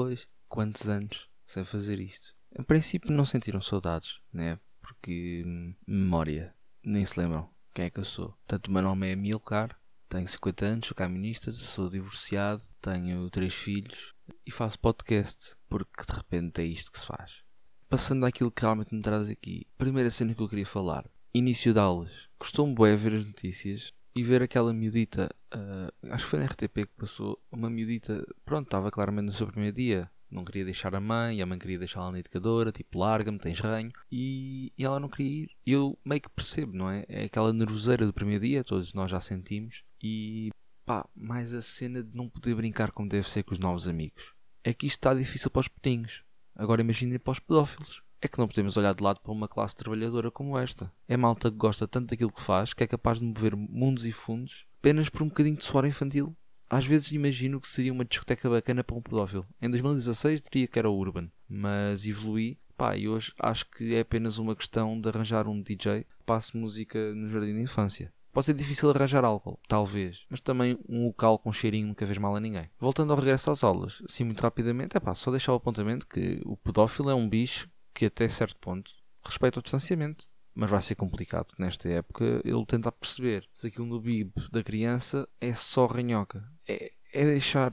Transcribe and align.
Ora, 0.00 0.08
boa 0.08 0.16
tarde. 0.16 0.26
Pois, 0.26 0.28
quantos 0.48 0.88
anos 0.88 1.28
sem 1.46 1.64
fazer 1.64 2.00
isto? 2.00 2.34
Em 2.58 2.62
princípio 2.62 3.12
não 3.12 3.24
sentiram 3.24 3.60
saudades, 3.60 4.18
né? 4.32 4.58
Porque 4.80 5.42
hum, 5.46 5.74
memória, 5.86 6.54
nem 6.82 7.04
se 7.04 7.20
lembram 7.20 7.50
quem 7.74 7.84
é 7.84 7.90
que 7.90 8.00
eu 8.00 8.04
sou. 8.04 8.34
Tanto 8.46 8.68
o 8.68 8.72
meu 8.72 8.82
nome 8.82 9.12
é 9.12 9.14
Milcar, 9.14 9.78
tenho 10.08 10.26
50 10.26 10.64
anos, 10.64 10.88
sou 10.88 10.96
caminista, 10.96 11.52
sou 11.52 11.88
divorciado, 11.88 12.62
tenho 12.80 13.28
três 13.30 13.54
filhos 13.54 14.14
e 14.44 14.50
faço 14.50 14.78
podcast, 14.80 15.54
porque 15.68 16.04
de 16.04 16.12
repente 16.12 16.60
é 16.60 16.64
isto 16.64 16.90
que 16.90 16.98
se 16.98 17.06
faz. 17.06 17.42
Passando 17.88 18.24
àquilo 18.24 18.50
que 18.50 18.62
realmente 18.62 18.94
me 18.94 19.02
traz 19.02 19.28
aqui, 19.28 19.66
primeira 19.76 20.10
cena 20.10 20.34
que 20.34 20.42
eu 20.42 20.48
queria 20.48 20.66
falar, 20.66 21.08
início 21.34 21.72
de 21.72 21.78
aulas. 21.78 22.28
Costumo 22.38 22.74
bué 22.74 22.96
ver 22.96 23.14
as 23.14 23.26
notícias 23.26 23.92
e 24.14 24.22
ver 24.22 24.42
aquela 24.42 24.72
miudita, 24.72 25.34
uh, 25.54 26.12
acho 26.12 26.24
que 26.24 26.30
foi 26.30 26.38
na 26.40 26.46
RTP 26.46 26.74
que 26.74 26.96
passou, 26.98 27.38
uma 27.50 27.70
miudita, 27.70 28.26
pronto, 28.44 28.66
estava 28.66 28.90
claramente 28.90 29.26
no 29.26 29.32
seu 29.32 29.46
primeiro 29.46 29.76
dia, 29.76 30.10
não 30.30 30.44
queria 30.44 30.64
deixar 30.64 30.94
a 30.94 31.00
mãe, 31.00 31.42
a 31.42 31.46
mãe 31.46 31.58
queria 31.58 31.78
deixá-la 31.78 32.12
na 32.12 32.20
educadora, 32.20 32.70
tipo, 32.70 32.98
larga-me, 32.98 33.38
tens 33.38 33.58
ranho, 33.60 33.92
e, 34.10 34.72
e, 34.78 34.84
ela 34.84 35.00
não 35.00 35.08
queria 35.08 35.44
ir. 35.44 35.50
Eu 35.66 35.98
meio 36.04 36.20
que 36.20 36.30
percebo, 36.30 36.76
não 36.76 36.88
é? 36.88 37.04
É 37.08 37.24
aquela 37.24 37.52
nervoseira 37.52 38.06
do 38.06 38.12
primeiro 38.12 38.44
dia, 38.44 38.62
todos 38.62 38.94
nós 38.94 39.10
já 39.10 39.20
sentimos, 39.20 39.82
e 40.02 40.50
pá, 40.86 41.08
mais 41.14 41.52
a 41.52 41.62
cena 41.62 42.02
de 42.02 42.16
não 42.16 42.28
poder 42.28 42.54
brincar 42.54 42.92
como 42.92 43.08
deve 43.08 43.28
ser 43.28 43.42
com 43.42 43.52
os 43.52 43.58
novos 43.58 43.88
amigos. 43.88 44.32
É 44.62 44.72
que 44.72 44.86
isto 44.86 44.98
está 44.98 45.14
difícil 45.14 45.50
para 45.50 45.60
os 45.60 45.68
petinhos. 45.68 46.22
Agora 46.54 46.82
imaginem 46.82 47.18
para 47.18 47.32
os 47.32 47.38
pedófilos 47.38 48.02
é 48.20 48.28
que 48.28 48.38
não 48.38 48.48
podemos 48.48 48.76
olhar 48.76 48.94
de 48.94 49.02
lado 49.02 49.20
para 49.20 49.32
uma 49.32 49.48
classe 49.48 49.76
trabalhadora 49.76 50.30
como 50.30 50.58
esta. 50.58 50.92
É 51.08 51.16
malta 51.16 51.50
que 51.50 51.56
gosta 51.56 51.88
tanto 51.88 52.10
daquilo 52.10 52.32
que 52.32 52.42
faz 52.42 52.74
que 52.74 52.84
é 52.84 52.86
capaz 52.86 53.18
de 53.18 53.26
mover 53.26 53.56
mundos 53.56 54.04
e 54.04 54.12
fundos 54.12 54.66
apenas 54.80 55.10
por 55.10 55.22
um 55.22 55.28
bocadinho 55.28 55.56
de 55.56 55.64
suor 55.64 55.86
infantil. 55.86 56.34
Às 56.68 56.86
vezes 56.86 57.12
imagino 57.12 57.60
que 57.60 57.68
seria 57.68 57.92
uma 57.92 58.04
discoteca 58.04 58.48
bacana 58.48 58.82
para 58.82 58.96
um 58.96 59.02
pedófilo. 59.02 59.46
Em 59.60 59.68
2016 59.68 60.42
diria 60.50 60.66
que 60.66 60.78
era 60.78 60.88
o 60.88 60.96
Urban, 60.96 61.30
mas 61.48 62.06
evolui. 62.06 62.58
Pá, 62.76 62.96
e 62.96 63.06
hoje 63.06 63.34
acho 63.38 63.66
que 63.70 63.94
é 63.94 64.00
apenas 64.00 64.38
uma 64.38 64.56
questão 64.56 64.98
de 64.98 65.06
arranjar 65.06 65.46
um 65.46 65.60
DJ 65.60 66.04
que 66.04 66.24
passe 66.24 66.56
música 66.56 67.12
no 67.12 67.28
jardim 67.28 67.52
da 67.52 67.60
infância. 67.60 68.10
Pode 68.32 68.46
ser 68.46 68.54
difícil 68.54 68.88
arranjar 68.88 69.22
álcool, 69.22 69.58
talvez, 69.68 70.24
mas 70.30 70.40
também 70.40 70.78
um 70.88 71.04
local 71.04 71.38
com 71.38 71.52
cheirinho 71.52 71.88
nunca 71.88 72.06
fez 72.06 72.16
mal 72.16 72.34
a 72.34 72.40
ninguém. 72.40 72.70
Voltando 72.78 73.12
ao 73.12 73.18
regresso 73.18 73.50
às 73.50 73.62
aulas, 73.62 74.00
assim 74.08 74.24
muito 74.24 74.40
rapidamente, 74.40 74.96
é 74.96 75.00
pá, 75.00 75.14
só 75.14 75.30
deixar 75.30 75.52
o 75.52 75.56
apontamento 75.56 76.06
que 76.06 76.40
o 76.46 76.56
pedófilo 76.56 77.10
é 77.10 77.14
um 77.14 77.28
bicho 77.28 77.68
que 78.00 78.06
até 78.06 78.26
certo 78.30 78.56
ponto 78.56 78.90
respeita 79.22 79.60
o 79.60 79.62
distanciamento. 79.62 80.24
Mas 80.54 80.70
vai 80.70 80.80
ser 80.80 80.94
complicado 80.94 81.52
nesta 81.58 81.88
época 81.88 82.40
ele 82.44 82.66
tentar 82.66 82.92
perceber 82.92 83.46
se 83.52 83.66
aquilo 83.66 83.86
no 83.86 84.00
bib 84.00 84.32
da 84.50 84.64
criança 84.64 85.28
é 85.40 85.52
só 85.54 85.86
ranhoca. 85.86 86.42
É, 86.66 86.92
é 87.12 87.24
deixar. 87.24 87.72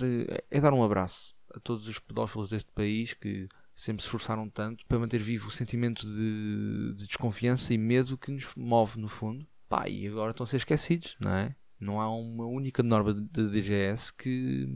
É 0.52 0.62
dar 0.62 0.74
um 0.74 0.84
abraço 0.84 1.34
a 1.54 1.60
todos 1.60 1.88
os 1.88 1.98
pedófilos 1.98 2.50
deste 2.50 2.72
país 2.72 3.14
que 3.14 3.48
sempre 3.74 4.02
se 4.02 4.08
esforçaram 4.08 4.50
tanto 4.50 4.86
para 4.86 5.00
manter 5.00 5.20
vivo 5.20 5.48
o 5.48 5.52
sentimento 5.52 6.06
de, 6.06 6.94
de 6.94 7.08
desconfiança 7.08 7.74
e 7.74 7.78
medo 7.78 8.18
que 8.18 8.32
nos 8.32 8.46
move 8.56 9.00
no 9.00 9.08
fundo. 9.08 9.48
Pá, 9.70 9.88
e 9.88 10.08
agora 10.08 10.32
estão 10.32 10.44
a 10.44 10.48
ser 10.48 10.58
esquecidos, 10.58 11.16
não 11.20 11.32
é? 11.32 11.56
Não 11.80 12.02
há 12.02 12.14
uma 12.14 12.46
única 12.46 12.84
norma 12.84 13.14
da 13.14 13.44
DGS 13.44 14.14
que, 14.14 14.68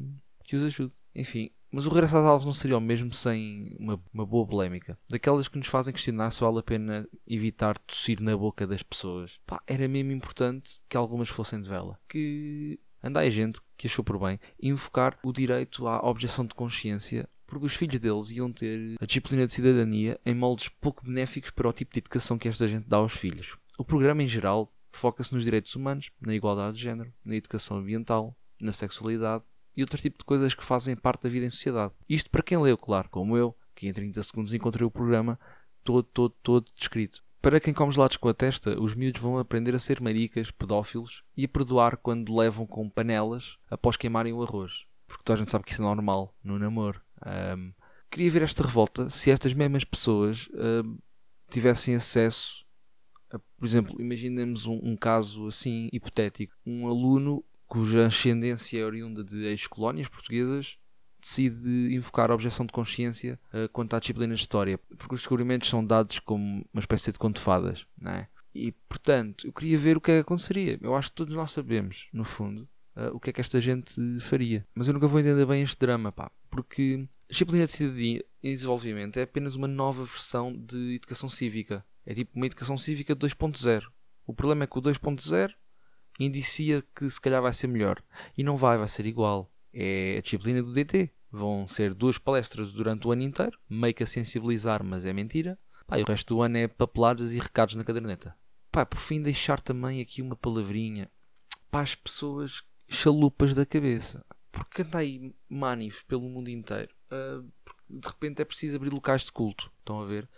que 0.45 0.55
os 0.55 0.63
ajude. 0.63 0.93
Enfim, 1.13 1.51
mas 1.71 1.85
o 1.85 1.89
regresso 1.89 2.17
às 2.17 2.25
aulas 2.25 2.45
não 2.45 2.53
seria 2.53 2.77
o 2.77 2.81
mesmo 2.81 3.13
sem 3.13 3.75
uma, 3.79 3.99
uma 4.13 4.25
boa 4.25 4.45
polémica. 4.45 4.97
Daquelas 5.09 5.47
que 5.47 5.57
nos 5.57 5.67
fazem 5.67 5.93
questionar 5.93 6.31
se 6.31 6.41
vale 6.41 6.59
a 6.59 6.63
pena 6.63 7.07
evitar 7.25 7.77
tossir 7.79 8.21
na 8.21 8.35
boca 8.35 8.67
das 8.67 8.83
pessoas. 8.83 9.39
Pá, 9.45 9.61
era 9.65 9.87
mesmo 9.87 10.11
importante 10.11 10.81
que 10.89 10.97
algumas 10.97 11.29
fossem 11.29 11.61
de 11.61 11.69
vela. 11.69 11.97
Que 12.09 12.79
andai 13.01 13.31
gente 13.31 13.61
que 13.77 13.87
achou 13.87 14.03
por 14.03 14.19
bem 14.19 14.39
invocar 14.61 15.17
o 15.23 15.31
direito 15.31 15.87
à 15.87 16.05
objeção 16.07 16.45
de 16.45 16.53
consciência 16.53 17.27
porque 17.51 17.65
os 17.65 17.75
filhos 17.75 17.99
deles 17.99 18.31
iam 18.31 18.49
ter 18.49 18.95
a 18.97 19.05
disciplina 19.05 19.45
de 19.45 19.51
cidadania 19.51 20.17
em 20.25 20.33
moldes 20.33 20.69
pouco 20.69 21.03
benéficos 21.03 21.51
para 21.51 21.67
o 21.67 21.73
tipo 21.73 21.91
de 21.91 21.99
educação 21.99 22.37
que 22.37 22.47
esta 22.47 22.65
gente 22.65 22.87
dá 22.87 22.95
aos 22.95 23.11
filhos. 23.11 23.57
O 23.77 23.83
programa 23.83 24.23
em 24.23 24.27
geral 24.27 24.73
foca-se 24.89 25.33
nos 25.33 25.43
direitos 25.43 25.75
humanos, 25.75 26.11
na 26.21 26.33
igualdade 26.33 26.77
de 26.77 26.83
género, 26.83 27.13
na 27.25 27.35
educação 27.35 27.75
ambiental, 27.75 28.37
na 28.57 28.71
sexualidade 28.71 29.43
e 29.75 29.81
outro 29.81 29.99
tipo 30.01 30.17
de 30.17 30.25
coisas 30.25 30.53
que 30.53 30.63
fazem 30.63 30.95
parte 30.95 31.23
da 31.23 31.29
vida 31.29 31.45
em 31.45 31.49
sociedade. 31.49 31.93
Isto 32.07 32.29
para 32.29 32.43
quem 32.43 32.57
leu, 32.57 32.77
claro, 32.77 33.09
como 33.09 33.37
eu, 33.37 33.55
que 33.75 33.87
em 33.87 33.93
30 33.93 34.21
segundos 34.23 34.53
encontrei 34.53 34.85
o 34.85 34.91
programa 34.91 35.39
todo, 35.83 36.03
todo, 36.03 36.35
todo 36.41 36.71
descrito. 36.75 37.23
Para 37.41 37.59
quem 37.59 37.73
come 37.73 37.91
gelados 37.91 38.17
com 38.17 38.29
a 38.29 38.33
testa, 38.33 38.79
os 38.79 38.93
miúdos 38.93 39.21
vão 39.21 39.39
aprender 39.39 39.73
a 39.73 39.79
ser 39.79 39.99
maricas, 39.99 40.51
pedófilos 40.51 41.23
e 41.35 41.45
a 41.45 41.49
perdoar 41.49 41.97
quando 41.97 42.35
levam 42.35 42.67
com 42.67 42.87
panelas 42.87 43.57
após 43.69 43.97
queimarem 43.97 44.31
o 44.31 44.43
arroz. 44.43 44.85
Porque 45.07 45.23
toda 45.23 45.37
a 45.37 45.39
gente 45.39 45.51
sabe 45.51 45.65
que 45.65 45.71
isso 45.71 45.81
é 45.81 45.85
normal 45.85 46.35
no 46.43 46.59
namoro. 46.59 47.01
Um, 47.25 47.73
queria 48.11 48.29
ver 48.29 48.43
esta 48.43 48.63
revolta 48.63 49.09
se 49.09 49.31
estas 49.31 49.53
mesmas 49.53 49.83
pessoas 49.83 50.47
um, 50.53 50.99
tivessem 51.49 51.95
acesso 51.95 52.63
a, 53.31 53.39
por 53.39 53.65
exemplo, 53.65 53.99
imaginemos 53.99 54.65
um, 54.65 54.79
um 54.83 54.95
caso 54.95 55.47
assim 55.47 55.89
hipotético. 55.91 56.53
Um 56.65 56.87
aluno 56.87 57.43
cuja 57.71 58.07
ascendência 58.07 58.81
é 58.81 58.83
oriunda 58.83 59.23
de 59.23 59.45
ex-colónias 59.45 60.09
portuguesas, 60.09 60.77
decide 61.21 61.95
invocar 61.95 62.29
a 62.29 62.33
objeção 62.33 62.65
de 62.65 62.73
consciência 62.73 63.39
uh, 63.53 63.69
quanto 63.69 63.95
à 63.95 63.99
disciplina 63.99 64.35
de 64.35 64.41
História, 64.41 64.77
porque 64.97 65.15
os 65.15 65.21
descobrimentos 65.21 65.69
são 65.69 65.85
dados 65.85 66.19
como 66.19 66.65
uma 66.73 66.81
espécie 66.81 67.13
de 67.13 67.17
conto 67.17 67.37
de 67.37 67.41
fadas, 67.41 67.87
não 67.97 68.11
é? 68.11 68.27
E, 68.53 68.73
portanto, 68.89 69.47
eu 69.47 69.53
queria 69.53 69.77
ver 69.77 69.95
o 69.95 70.01
que 70.01 70.11
é 70.11 70.15
que 70.15 70.19
aconteceria. 70.19 70.77
Eu 70.81 70.93
acho 70.93 71.11
que 71.11 71.15
todos 71.15 71.33
nós 71.33 71.51
sabemos, 71.51 72.09
no 72.11 72.25
fundo, 72.25 72.67
uh, 72.97 73.15
o 73.15 73.21
que 73.21 73.29
é 73.29 73.33
que 73.33 73.39
esta 73.39 73.61
gente 73.61 73.93
faria. 74.19 74.67
Mas 74.75 74.89
eu 74.89 74.93
nunca 74.93 75.07
vou 75.07 75.21
entender 75.21 75.45
bem 75.45 75.63
este 75.63 75.79
drama, 75.79 76.11
pá, 76.11 76.29
porque 76.49 77.07
a 77.29 77.31
disciplina 77.31 77.65
de 77.67 77.71
cidadania 77.71 78.25
e 78.43 78.51
desenvolvimento 78.51 79.15
é 79.15 79.21
apenas 79.21 79.55
uma 79.55 79.69
nova 79.69 80.03
versão 80.03 80.51
de 80.53 80.95
educação 80.95 81.29
cívica. 81.29 81.85
É 82.05 82.13
tipo 82.13 82.35
uma 82.35 82.47
educação 82.47 82.77
cívica 82.77 83.15
2.0. 83.15 83.85
O 84.27 84.33
problema 84.33 84.65
é 84.65 84.67
que 84.67 84.77
o 84.77 84.81
2.0 84.81 85.53
indicia 86.19 86.83
que 86.95 87.09
se 87.09 87.19
calhar 87.19 87.41
vai 87.41 87.53
ser 87.53 87.67
melhor. 87.67 88.01
E 88.37 88.43
não 88.43 88.57
vai, 88.57 88.77
vai 88.77 88.87
ser 88.87 89.05
igual. 89.05 89.51
É 89.73 90.17
a 90.17 90.21
disciplina 90.21 90.61
do 90.61 90.73
DT. 90.73 91.09
Vão 91.31 91.67
ser 91.67 91.93
duas 91.93 92.17
palestras 92.17 92.73
durante 92.73 93.07
o 93.07 93.11
ano 93.11 93.21
inteiro, 93.21 93.57
meio 93.69 93.93
que 93.93 94.03
a 94.03 94.07
sensibilizar, 94.07 94.83
mas 94.83 95.05
é 95.05 95.13
mentira. 95.13 95.57
Pá, 95.87 95.97
e 95.97 96.03
o 96.03 96.05
resto 96.05 96.35
do 96.35 96.41
ano 96.41 96.57
é 96.57 96.67
papeladas 96.67 97.33
e 97.33 97.39
recados 97.39 97.75
na 97.75 97.83
caderneta. 97.83 98.35
Pá, 98.71 98.85
por 98.85 98.99
fim, 98.99 99.21
deixar 99.21 99.61
também 99.61 100.01
aqui 100.01 100.21
uma 100.21 100.35
palavrinha 100.35 101.09
para 101.69 101.81
as 101.81 101.95
pessoas 101.95 102.63
chalupas 102.87 103.55
da 103.55 103.65
cabeça. 103.65 104.25
Porque 104.51 104.81
anda 104.81 104.97
aí 104.97 105.33
manif 105.49 106.03
pelo 106.05 106.29
mundo 106.29 106.49
inteiro. 106.49 106.93
Uh, 107.09 107.49
de 107.89 108.07
repente 108.07 108.41
é 108.41 108.45
preciso 108.45 108.75
abrir 108.75 108.89
locais 108.89 109.23
de 109.23 109.31
culto. 109.31 109.71
Estão 109.79 110.01
a 110.01 110.05
ver? 110.05 110.29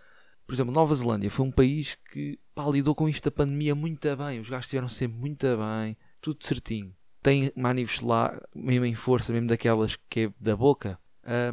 Por 0.46 0.54
exemplo, 0.54 0.74
Nova 0.74 0.94
Zelândia 0.96 1.30
foi 1.30 1.46
um 1.46 1.52
país 1.52 1.98
que 2.12 2.40
pá, 2.54 2.66
lidou 2.68 2.94
com 2.94 3.08
isto 3.08 3.24
da 3.24 3.32
pandemia 3.32 3.74
muito 3.74 4.16
bem. 4.16 4.40
Os 4.40 4.50
gajos 4.50 4.66
estiveram 4.66 4.90
sempre 4.90 5.18
muito 5.18 5.46
bem, 5.58 5.98
tudo 6.22 6.46
certinho. 6.46 6.94
Tem 7.22 7.52
manifes 7.56 8.02
lá, 8.02 8.38
mesmo 8.54 8.86
em 8.86 8.96
força, 8.96 9.32
mesmo 9.32 9.48
daquelas 9.48 9.98
que 10.10 10.22
é 10.22 10.34
da 10.40 10.56
boca, 10.58 11.00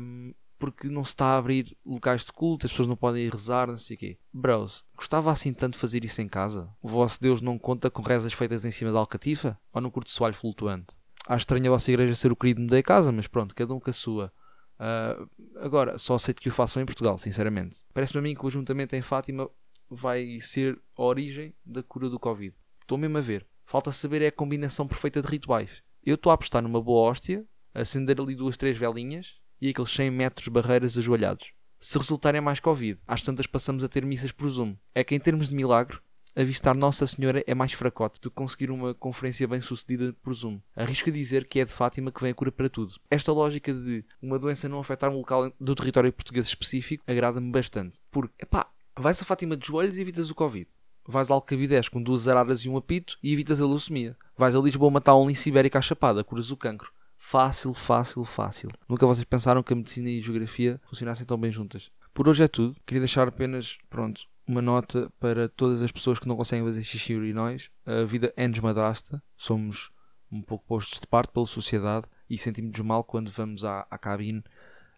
um, 0.01 0.34
porque 0.59 0.89
não 0.89 1.05
se 1.05 1.12
está 1.12 1.27
a 1.27 1.39
abrir 1.39 1.77
locais 1.87 2.25
de 2.25 2.33
culto, 2.33 2.67
as 2.67 2.73
pessoas 2.73 2.89
não 2.89 2.97
podem 2.97 3.25
ir 3.25 3.33
rezar, 3.33 3.69
não 3.69 3.78
sei 3.78 3.97
o 3.97 3.99
quê. 3.99 4.19
Bros, 4.33 4.84
gostava 4.95 5.33
assim 5.33 5.55
tanto 5.55 5.75
de 5.75 5.78
fazer 5.78 6.05
isso 6.05 6.21
em 6.21 6.28
casa? 6.28 6.69
O 6.83 6.89
vosso 6.89 7.21
Deus 7.21 7.41
não 7.41 7.59
conta 7.59 7.91
com 7.91 8.03
rezas 8.03 8.33
feitas 8.33 8.65
em 8.65 8.71
cima 8.71 8.93
da 8.93 8.99
alcatifa? 8.99 9.59
Ou 9.72 9.81
num 9.81 9.91
curto 9.91 10.10
soalho 10.10 10.34
flutuante? 10.34 10.89
Acho 11.27 11.43
estranho 11.43 11.66
a 11.66 11.71
vossa 11.71 11.91
igreja 11.91 12.15
ser 12.15 12.31
o 12.31 12.36
querido 12.36 12.66
da 12.66 12.83
casa, 12.83 13.10
mas 13.10 13.27
pronto, 13.27 13.54
cada 13.54 13.72
um 13.72 13.81
com 13.81 13.89
a 13.89 13.93
sua. 13.93 14.33
Uh, 14.80 15.28
agora, 15.59 15.98
só 15.98 16.15
aceito 16.15 16.41
que 16.41 16.48
o 16.48 16.53
façam 16.53 16.82
em 16.82 16.86
Portugal, 16.86 17.18
sinceramente. 17.18 17.77
Parece-me 17.92 18.18
a 18.18 18.22
mim 18.22 18.34
que 18.34 18.44
o 18.44 18.48
ajuntamento 18.48 18.97
em 18.97 19.03
Fátima 19.03 19.48
vai 19.91 20.41
ser 20.41 20.80
a 20.97 21.03
origem 21.03 21.54
da 21.65 21.82
cura 21.82 22.09
do 22.09 22.18
Covid. 22.18 22.54
Estou 22.80 22.97
mesmo 22.97 23.18
a 23.18 23.21
ver. 23.21 23.47
Falta 23.66 23.92
saber 23.92 24.22
é 24.22 24.28
a 24.28 24.32
combinação 24.32 24.88
perfeita 24.88 25.21
de 25.21 25.28
rituais. 25.28 25.82
Eu 26.03 26.15
estou 26.15 26.30
a 26.30 26.34
apostar 26.34 26.62
numa 26.62 26.82
boa 26.82 27.10
hóstia, 27.10 27.44
acender 27.74 28.18
ali 28.21 28.34
duas, 28.34 28.56
três 28.56 28.78
velinhas 28.78 29.38
e 29.60 29.68
aqueles 29.68 29.91
100 29.91 30.10
metros 30.10 30.48
barreiras 30.48 30.97
ajoelhados. 30.97 31.53
Se 31.78 31.98
resultarem 31.98 32.41
mais 32.41 32.59
Covid, 32.59 33.00
às 33.06 33.22
tantas 33.22 33.47
passamos 33.47 33.84
a 33.84 33.88
ter 33.88 34.04
missas 34.04 34.33
por 34.33 34.48
Zoom. 34.48 34.76
É 34.94 35.04
que 35.04 35.15
em 35.15 35.21
termos 35.21 35.48
de 35.48 35.54
milagre, 35.54 35.98
avistar 36.36 36.74
Nossa 36.74 37.06
Senhora 37.06 37.42
é 37.47 37.54
mais 37.54 37.72
fracote 37.72 38.21
do 38.21 38.30
que 38.30 38.36
conseguir 38.36 38.71
uma 38.71 38.94
conferência 38.94 39.47
bem 39.47 39.60
sucedida 39.60 40.15
por 40.22 40.32
Zoom. 40.34 40.60
Arrisco 40.74 41.10
a 41.10 41.12
dizer 41.12 41.47
que 41.47 41.60
é 41.60 41.65
de 41.65 41.72
Fátima 41.72 42.12
que 42.12 42.21
vem 42.21 42.30
a 42.30 42.34
cura 42.34 42.53
para 42.53 42.68
tudo. 42.68 42.94
Esta 43.10 43.32
lógica 43.32 43.72
de 43.72 44.04
uma 44.21 44.38
doença 44.38 44.68
não 44.68 44.78
afetar 44.78 45.10
um 45.10 45.16
local 45.16 45.53
do 45.60 45.74
território 45.74 46.12
português 46.12 46.47
específico 46.47 47.04
agrada-me 47.06 47.50
bastante. 47.50 47.98
Porque, 48.10 48.34
epá, 48.41 48.66
vais 48.97 49.21
a 49.21 49.24
Fátima 49.24 49.56
de 49.56 49.66
joelhos 49.66 49.98
e 49.98 50.00
evitas 50.00 50.30
o 50.30 50.34
Covid. 50.34 50.68
Vais 51.06 51.30
a 51.30 51.34
Alcabidez 51.34 51.88
com 51.88 52.03
duas 52.03 52.28
araras 52.28 52.60
e 52.60 52.68
um 52.68 52.76
apito 52.76 53.18
e 53.22 53.33
evitas 53.33 53.60
a 53.60 53.66
leucemia. 53.66 54.16
Vais 54.36 54.54
a 54.54 54.60
Lisboa 54.60 54.91
matar 54.91 55.16
um 55.16 55.26
lince 55.26 55.48
ibérico 55.48 55.78
à 55.78 55.80
chapada, 55.80 56.22
curas 56.22 56.50
o 56.50 56.56
cancro. 56.56 56.92
Fácil, 57.18 57.74
fácil, 57.74 58.24
fácil. 58.24 58.71
Nunca 58.88 59.06
vocês 59.06 59.24
pensaram 59.24 59.62
que 59.62 59.72
a 59.72 59.76
medicina 59.76 60.09
e 60.09 60.18
a 60.18 60.22
geografia 60.22 60.80
funcionassem 60.88 61.26
tão 61.26 61.38
bem 61.38 61.53
juntas. 61.53 61.91
Por 62.15 62.28
hoje 62.28 62.42
é 62.42 62.48
tudo. 62.48 62.76
Queria 62.86 63.00
deixar 63.00 63.28
apenas, 63.28 63.78
pronto, 63.88 64.22
uma 64.50 64.60
nota 64.60 65.10
para 65.20 65.48
todas 65.48 65.82
as 65.82 65.92
pessoas 65.92 66.18
que 66.18 66.26
não 66.26 66.36
conseguem 66.36 66.64
fazer 66.64 66.82
xixi 66.82 67.14
urinóis. 67.14 67.70
A 67.86 68.02
vida 68.02 68.32
é-nos 68.36 68.58
madrasta, 68.58 69.22
somos 69.36 69.91
um 70.30 70.42
pouco 70.42 70.64
postos 70.66 71.00
de 71.00 71.06
parte 71.06 71.32
pela 71.32 71.47
sociedade 71.47 72.06
e 72.28 72.36
sentimos 72.36 72.78
mal 72.80 73.04
quando 73.04 73.30
vamos 73.30 73.64
à, 73.64 73.86
à 73.91 73.97
cabine 73.97 74.42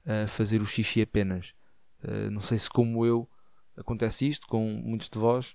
a 0.06 0.26
fazer 0.26 0.60
o 0.60 0.66
xixi 0.66 1.02
apenas. 1.02 1.54
Uh, 2.02 2.31
não 2.31 2.40
sei 2.40 2.58
se 2.58 2.69
como 2.69 3.04
eu 3.06 3.28
acontece 3.76 4.26
isto 4.26 4.46
com 4.46 4.66
muitos 4.84 5.08
de 5.08 5.19
vós, 5.19 5.54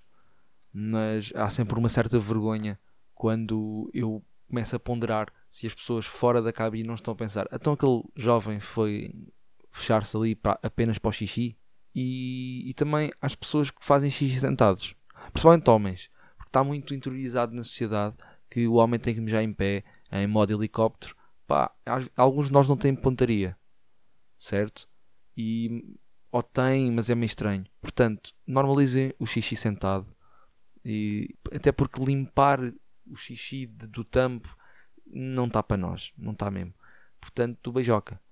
mas 0.72 1.32
há 1.34 1.50
sempre 1.50 1.78
uma 1.78 1.88
certa 1.88 2.18
vergonha 2.18 2.78
quando 3.14 3.90
eu 3.92 4.24
começo 4.48 4.76
a 4.76 4.80
ponderar 4.80 5.32
se 5.50 5.66
as 5.66 5.74
pessoas 5.74 6.06
fora 6.06 6.40
da 6.40 6.52
cabine 6.52 6.86
não 6.86 6.94
estão 6.94 7.12
a 7.12 7.16
pensar 7.16 7.46
então 7.52 7.74
aquele 7.74 8.02
jovem 8.16 8.60
foi 8.60 9.12
fechar-se 9.72 10.16
ali 10.16 10.34
para, 10.34 10.58
apenas 10.62 10.98
para 10.98 11.08
o 11.08 11.12
xixi 11.12 11.58
e, 11.94 12.68
e 12.68 12.74
também 12.74 13.12
às 13.20 13.34
pessoas 13.34 13.70
que 13.70 13.84
fazem 13.84 14.10
xixi 14.10 14.40
sentados 14.40 14.94
principalmente 15.32 15.70
homens 15.70 16.10
porque 16.36 16.50
está 16.50 16.62
muito 16.62 16.94
interiorizado 16.94 17.54
na 17.54 17.64
sociedade 17.64 18.16
que 18.50 18.66
o 18.66 18.74
homem 18.74 18.98
tem 18.98 19.14
que 19.14 19.20
mijar 19.20 19.42
em 19.42 19.52
pé 19.52 19.84
em 20.10 20.26
modo 20.26 20.52
helicóptero 20.52 21.16
pá, 21.46 21.72
alguns 22.16 22.46
de 22.46 22.52
nós 22.52 22.68
não 22.68 22.76
têm 22.76 22.94
pontaria 22.94 23.56
certo? 24.38 24.88
e 25.36 25.96
ou 26.30 26.42
têm, 26.42 26.92
mas 26.92 27.08
é 27.08 27.14
meio 27.14 27.26
estranho 27.26 27.66
portanto, 27.80 28.32
normalizem 28.46 29.12
o 29.18 29.26
xixi 29.26 29.56
sentado 29.56 30.06
e, 30.84 31.34
até 31.52 31.72
porque 31.72 32.02
limpar 32.02 32.60
o 33.06 33.16
xixi 33.16 33.66
de, 33.66 33.86
do 33.86 34.04
tampo 34.04 34.56
não 35.06 35.46
está 35.46 35.62
para 35.62 35.76
nós, 35.76 36.12
não 36.16 36.32
está 36.32 36.50
mesmo. 36.50 36.74
Portanto, 37.20 37.58
do 37.62 37.72
beijoca. 37.72 38.20